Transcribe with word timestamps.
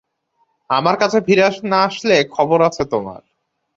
আমার 0.69 0.95
কাছে 0.97 1.17
ফিরে 1.21 1.43
না 1.63 1.79
আসলে 1.83 2.15
খবর 2.31 2.59
আছে 2.61 2.83
তোমার। 2.85 3.21